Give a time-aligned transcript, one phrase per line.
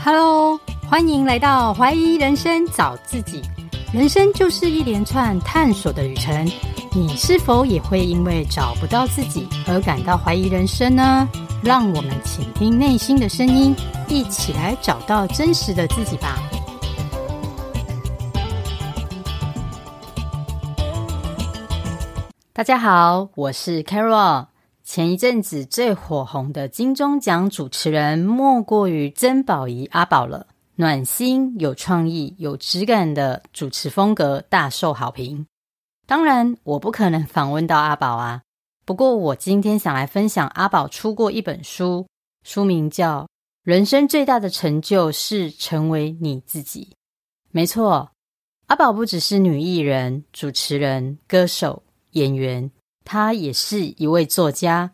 [0.00, 3.42] Hello，欢迎来到怀疑人生找自己。
[3.92, 6.48] 人生就是一连串探索的旅程，
[6.92, 11.28] 你是否也会因为找不到自己而感到怀疑人生呢？
[11.62, 13.74] 让我们倾听内心的声音，
[14.06, 16.38] 一起来找到真实的自己吧。
[22.52, 24.46] 大家好，我是 Carol。
[24.90, 30.46] 前一阵子最火红的金钟奖主持人，莫过于曾宝仪阿宝了。
[30.76, 35.46] 暖心、有创意、有质感的主持风格大受好评。
[36.06, 38.40] 当然，我不可能访问到阿宝啊。
[38.86, 42.06] 不过，我今天想来分享阿宝出过一本书，
[42.42, 43.24] 书名叫
[43.64, 46.88] 《人生最大的成就是成为你自己》。
[47.50, 48.10] 没错，
[48.68, 51.82] 阿宝不只是女艺人、主持人、歌手、
[52.12, 52.70] 演员。
[53.10, 54.90] 他也是一位作家，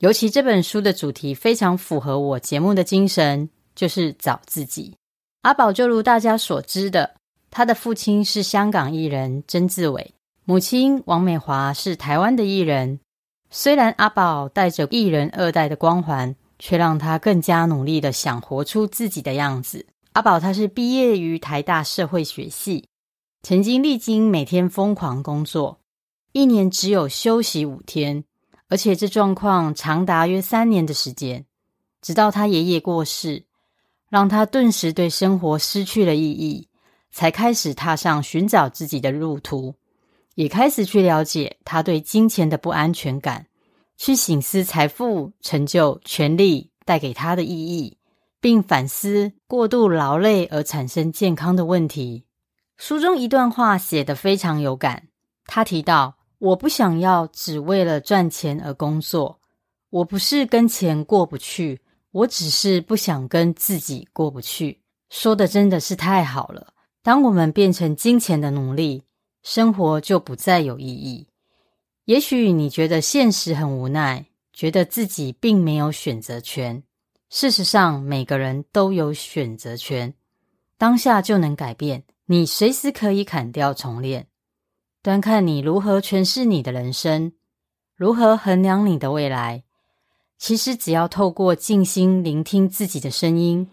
[0.00, 4.94] 尤其这本书的主题非常符合我节目的精神，就是找自己。
[5.40, 7.14] 阿宝就如大家所知的，
[7.50, 10.12] 他的父亲是香港艺人曾志伟，
[10.44, 13.00] 母亲王美华是台湾的艺人。
[13.48, 19.86] 虽然阿宝带着艺人二代的光环，却让他更加努力的想活出自己的样子。
[20.12, 22.84] 阿宝他是毕业于台大社会学系，
[23.42, 25.78] 曾经历经每天疯狂工作。
[26.34, 28.24] 一年只有休息五天，
[28.68, 31.46] 而且这状况长达约三年的时间，
[32.02, 33.44] 直到他爷爷过世，
[34.10, 36.66] 让他顿时对生活失去了意义，
[37.12, 39.76] 才开始踏上寻找自己的路途，
[40.34, 43.46] 也开始去了解他对金钱的不安全感，
[43.96, 47.96] 去省思财富、成就、权力带给他的意义，
[48.40, 52.24] 并反思过度劳累而产生健康的问题。
[52.76, 55.06] 书中一段话写得非常有感，
[55.46, 56.16] 他提到。
[56.44, 59.40] 我不想要只为了赚钱而工作，
[59.88, 64.82] 我不是跟钱过不去，我只是不想跟自己过不去。
[65.08, 66.74] 说的真的是太好了。
[67.02, 69.04] 当我们变成金钱的奴隶，
[69.42, 71.26] 生活就不再有意义。
[72.04, 76.82] 也许你觉得现实很无奈，觉得自己并没有选择权。
[77.30, 80.12] 事实上，每个人都有选择权，
[80.76, 82.04] 当下就能改变。
[82.26, 84.26] 你随时可以砍掉重练。
[85.04, 87.32] 端看你如何诠释你的人生，
[87.94, 89.62] 如何衡量你的未来。
[90.38, 93.68] 其实只要透过静心聆听自己的声音，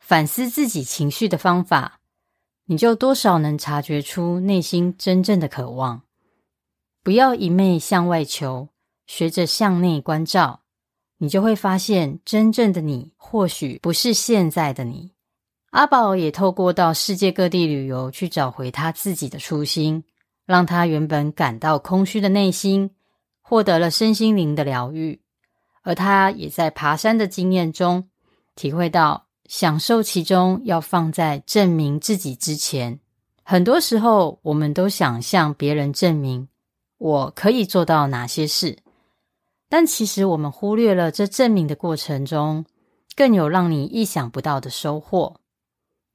[0.00, 2.00] 反思自己情绪的方法，
[2.64, 6.02] 你就多少能察觉出内心真正的渴望。
[7.04, 8.70] 不要一味向外求，
[9.06, 10.62] 学着向内关照，
[11.18, 15.12] 你就会发现真正的你或许不是现在的你。
[15.70, 20.02] 阿宝也透过到世界各地旅游，去找回他自己的初心。
[20.46, 22.90] 让他原本感到空虚的内心
[23.40, 25.20] 获得了身心灵的疗愈，
[25.82, 28.08] 而他也在爬山的经验中
[28.54, 33.00] 体会到，享受其中要放在证明自己之前。
[33.42, 36.48] 很多时候，我们都想向别人证明
[36.98, 38.78] 我可以做到哪些事，
[39.68, 42.64] 但其实我们忽略了这证明的过程中
[43.16, 45.40] 更有让你意想不到的收获。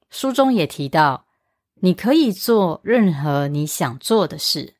[0.08, 1.26] 书中也提到。
[1.82, 4.74] 你可以做任何你想做的事，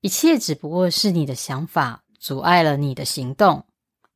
[0.00, 3.66] 一切只不过是你的想法阻碍了你的行动。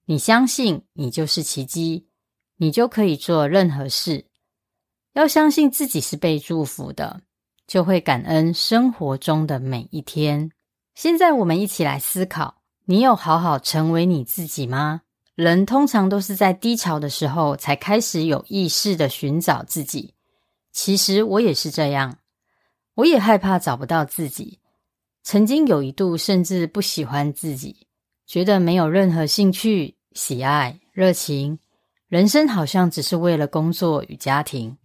[0.07, 2.07] 你相信你就是奇迹，
[2.57, 4.27] 你就可以做任何事。
[5.15, 7.21] 要相信自己是被祝福的，
[7.67, 10.53] 就会感恩生活中的每一天。
[10.95, 15.01] 现在我们一起来思考：你有好好成为你自己吗？
[15.35, 20.14] 人通常都是在低潮的时候才开始有意识的寻找自己。
[20.75, 22.19] 其实我也是这样，
[22.97, 24.59] 我也害怕找不到自己。
[25.23, 27.87] 曾经有一度甚至不喜欢自己，
[28.27, 31.61] 觉得没有任何兴趣、喜爱、热情，
[32.09, 34.77] 人生好像只是为了工作与家庭，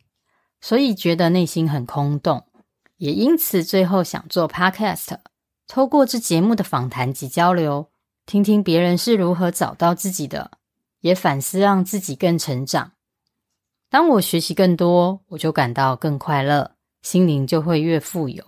[0.62, 2.46] 所以觉得内心很空洞。
[2.98, 5.18] 也因此，最后想做 Podcast，
[5.68, 7.90] 透过这节目的访谈及交流，
[8.28, 10.52] 听听别人是如何找到自己的，
[11.00, 12.92] 也反思让自己更成长。
[13.90, 18.44] 当我学习更多，我就感到更快乐，心灵就会越富有，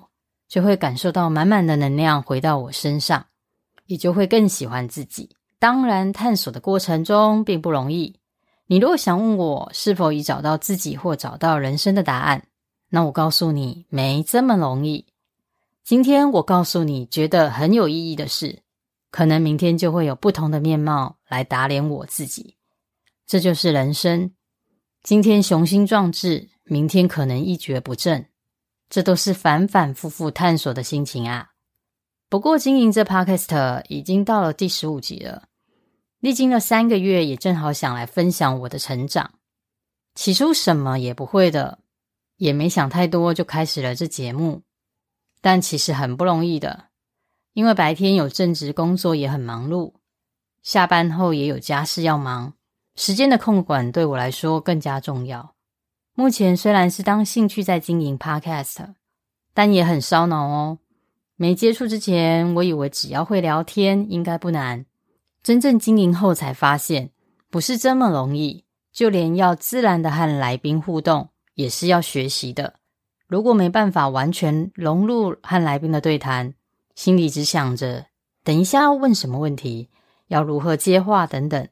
[0.47, 3.25] 就会感受到满满的能量回到我身上，
[3.87, 5.35] 也就会更喜欢自己。
[5.57, 8.15] 当然，探索的过程中并不容易。
[8.67, 12.43] 你如果想问我是否已找到自己或找到人生的答案，
[12.89, 15.07] 那我告诉你，没这么容易。
[15.83, 18.59] 今天我告诉你觉得很有意义的事，
[19.09, 22.55] 可能明天就会有不同的面貌来打脸我自己。
[23.25, 24.31] 这就是人生。
[25.03, 28.27] 今天雄心壮志，明天可能一蹶不振，
[28.87, 31.53] 这都是反反复复探索的心情啊。
[32.29, 35.47] 不过经营这 Podcast 已经到了第十五集了，
[36.19, 39.39] 历经了三个月，也正好想来分享我的成长。
[40.13, 41.79] 起初什么也不会的，
[42.37, 44.61] 也没想太多，就开始了这节目。
[45.41, 46.89] 但其实很不容易的，
[47.53, 49.95] 因为白天有正职工作，也很忙碌，
[50.61, 52.53] 下班后也有家事要忙，
[53.01, 55.55] 时间的控管对我来说更加重要。
[56.13, 58.93] 目前虽然是当兴趣在经营 Podcast，
[59.55, 60.77] 但也很烧脑哦。
[61.35, 64.85] 没接触之前，我以为只要会聊天，应该不难。
[65.41, 67.09] 真正经营后才发现，
[67.49, 68.65] 不是这么容易。
[68.93, 72.75] 就连要自然的和来宾互动，也是要学习的。
[73.25, 76.53] 如果没办法完全融入和来宾的对谈，
[76.93, 78.05] 心里只想着
[78.43, 79.89] 等一下要问什么问题，
[80.27, 81.67] 要如何接话等等，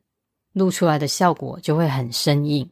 [0.54, 2.70] 录出来的效果就会很生硬。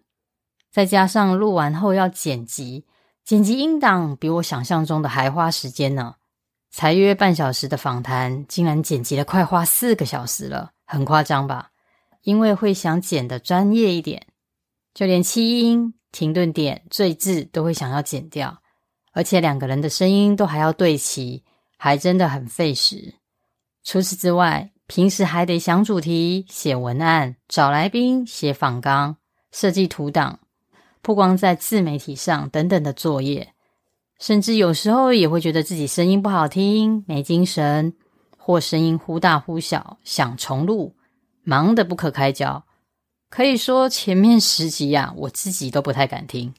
[0.71, 2.85] 再加上录完后要剪辑，
[3.23, 6.15] 剪辑音档比我想象中的还花时间呢。
[6.69, 10.71] 才约半小时的访谈，竟然剪辑了快花四个小时了。
[10.85, 11.71] 很夸张吧？
[12.21, 14.27] 因为会想剪的专业一点，
[14.93, 18.61] 就连气音、停顿点、赘字都会想要剪掉，
[19.13, 21.43] 而且两个人的声音都还要对齐，
[21.77, 23.15] 还真的很费时。
[23.83, 29.17] 除此之外，平时还得想主题、写文案、找来宾、写访纲、
[29.51, 30.39] 设计图档、
[31.01, 33.53] 不光在自媒体上等等的作业，
[34.19, 37.93] 甚至有时候也会觉得自己声音不好听、没精神。
[38.39, 40.95] 或声音忽大忽小，想重录，
[41.43, 42.63] 忙得不可开交。
[43.29, 46.53] 可以说前面十集呀、我自己都不太敢听，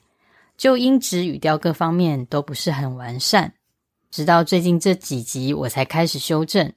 [0.55, 3.55] 就音质、语调各方面都不是很完善。
[4.11, 6.71] 直到最近这几集，我才开始修正。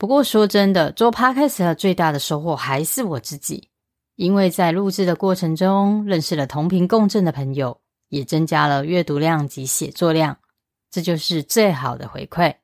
[0.00, 3.68] 不过说真的，做 Podcast 最大的收获还是我自己，
[4.16, 10.38] 因为在录制的过程中，认识了同频共振的朋友，也增加了阅读量及写作量，
[10.90, 12.54] 这就是最好的回馈。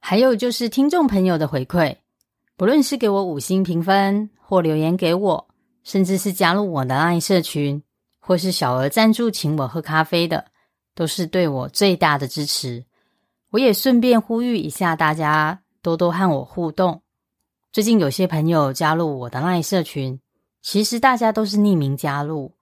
[0.00, 1.94] 还有就是听众朋友的回馈，
[2.56, 5.48] 不论是给我五星评分，或留言给我，
[5.84, 7.82] 甚至是加入我的爱社群，
[8.18, 10.46] 或是小额赞助请我喝咖啡的，
[10.94, 12.86] 都是对我最大的支持。
[13.50, 17.00] 我也顺便呼吁一下大家，多多和我互动。
[17.72, 20.20] 最近有些朋友加入我的赖社群，
[20.60, 22.52] 其实大家都是匿名加入。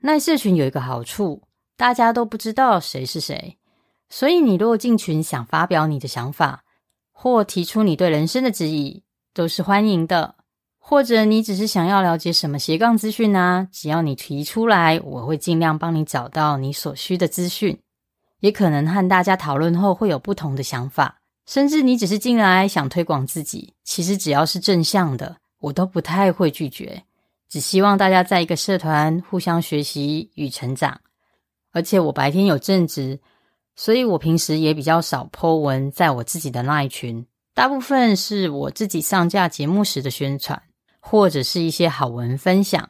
[0.00, 1.44] 赖社群有一个好处，
[1.76, 3.56] 大家都不知道谁是谁，
[4.08, 6.64] 所以你若进群想发表你的想法，
[7.12, 10.34] 或提出你对人生的质疑，都是欢迎的。
[10.80, 17.80] 或者你只是想要了解什么斜杠资讯啊，只要你提出来，我会尽量帮你找到你所需的资讯。
[18.40, 27.04] 也可能和大家讨论后会有不同的想法，甚至你只是进来想推广自己，其实只要是正向的，我都不太会拒绝。
[27.48, 31.00] 只希望大家在一个社团互相学习与成长。
[31.72, 33.20] 而且我白天有正职。
[33.78, 40.62] 所以我平时也比较少 po 文，在我自己的那一群，大部分是我自己上架节目时的宣传，
[40.98, 42.88] 或者是一些好文分享。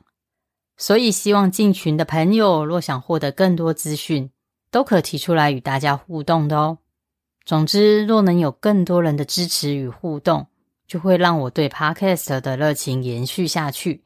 [0.77, 4.31] 所以希望进群的朋友，若想获得更多资讯，
[4.71, 6.79] 都可提出来与大家互动的哦。
[7.47, 10.49] 总之，若能有更多人的支持与互动，
[10.89, 14.03] 就会让我对 Podcast 的热情延续下去。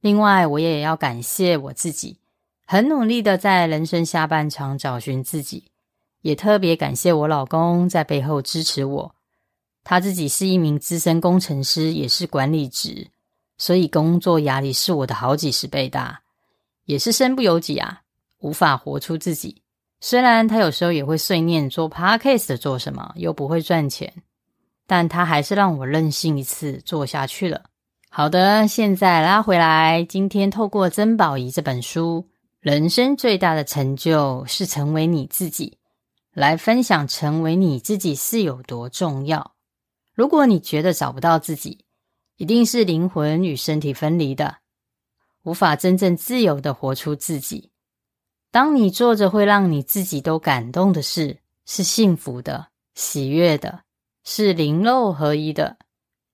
[0.00, 2.18] 另外，我也要感谢我自己，
[2.66, 5.64] 很努力的在人生下半场找寻自己。
[6.20, 9.14] 也特别感谢我老公在背后支持我，
[9.82, 13.08] 他自己是一名资深工程师，也是管理职，
[13.56, 16.20] 所以工作压力是我的好几十倍大，
[16.84, 18.02] 也是身不由己啊，
[18.40, 19.63] 无法活出自己。
[20.06, 24.12] 虽然他有时候也会碎念做 podcast 做什么又不会赚钱，
[24.86, 27.62] 但他还是让我任性一次做下去了。
[28.10, 32.28] 好的，现在拉回来，今天透过曾宝仪这本书，
[32.60, 35.78] 人生最大的成就是成为你自己。
[36.34, 39.54] 来分享成为你自己是有多重要。
[40.12, 41.82] 如果你觉得找不到自己，
[42.36, 44.56] 一定是灵魂与身体分离的，
[45.44, 47.70] 无法真正自由的活出自己。
[48.54, 53.80] 当你做着会让你自己都感动的事，是幸福的、喜悦的，
[54.22, 55.76] 是灵肉合一的。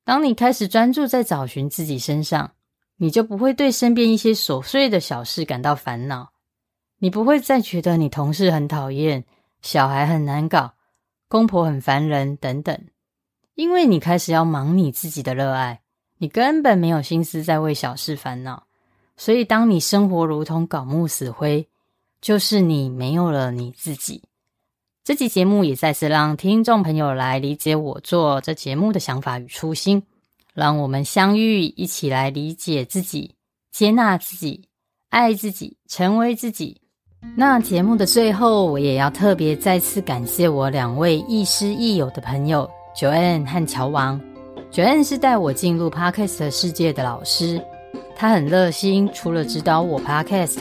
[0.05, 2.53] 当你开始专注在找寻自己身上，
[2.99, 6.33] 你就不会对身边一些琐碎的小事感到烦恼，
[6.99, 9.25] 你不会再觉得你同事很讨厌。
[9.63, 10.75] 小孩很难搞，
[11.27, 12.79] 公婆很烦人等等，
[13.55, 15.81] 因为你开始要忙你自己的热爱，
[16.19, 18.67] 你根本没有心思在为小事烦恼。
[19.17, 21.67] 所以，当你生活如同槁木死灰，
[22.21, 24.23] 就是你没有了你自己。
[25.03, 30.03] 这期节目也再次让听众朋友来理解我做这节目的想法与初心，
[30.55, 33.35] 让我们相遇，一起来理解自己，
[33.73, 34.63] 接纳自己，
[35.09, 36.81] 爱自己，成为自己。
[37.35, 44.21] 那节目的最后，我也要特别再次感谢我两位亦师亦友的朋友 Joanne 和乔王。
[44.71, 47.61] Joanne 是带我进入 Podcast 世界的老师，
[48.15, 50.61] 他很热心，除了指导我 Podcast，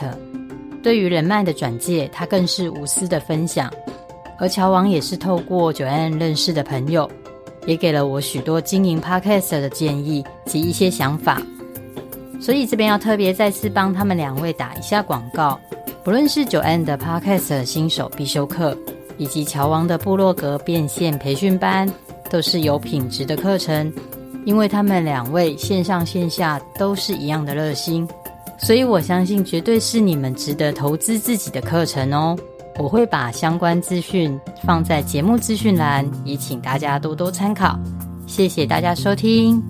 [0.82, 3.72] 对于人脉的转介，他更是无私的分享。
[4.38, 7.10] 而乔王也是透过 Joanne 认识的朋友，
[7.66, 11.42] 也给了我许多经营 Podcast 的建议及一些想法。
[12.40, 15.60] 所以这边要特别再次帮他们两位打一下广告。
[16.02, 18.74] 不论是 Joanne 的 Podcast 新手必修课，
[19.18, 21.86] 以及乔王的部落格变现培训班，
[22.30, 23.92] 都是有品质的课程。
[24.46, 28.08] 因为他们两位线上线下都是一样的热心，
[28.62, 32.36] 所以我相信绝对是你们值得投资自己的课程哦。
[32.78, 37.78] 我会把相关资讯放在节目资讯栏，也请大家多多参考。
[38.26, 39.60] 谢谢大家收听。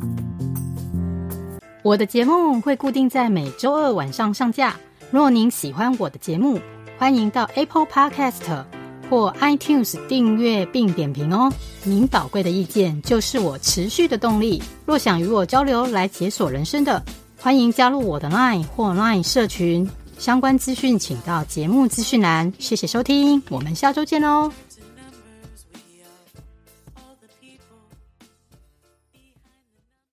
[1.82, 4.76] 我的节目会固定在每周二晚上上架。
[5.10, 6.60] 若您喜欢我的节目，
[6.98, 8.64] 欢迎到 Apple Podcast
[9.08, 11.50] 或 iTunes 订阅并点评哦。
[11.84, 14.62] 您宝贵的意见就是我持续的动力。
[14.84, 17.02] 若想与我交流来解锁人生的，
[17.42, 19.88] 欢迎加入我的 Line 或 Line 社群。
[20.18, 22.52] 相关资讯请到节目资讯栏。
[22.58, 24.52] 谢谢收听，我们下周见哦。